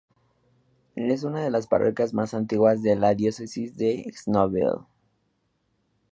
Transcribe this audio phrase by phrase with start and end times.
[0.95, 4.87] Es una de las parroquias más antiguas de la diócesis de Knoxville.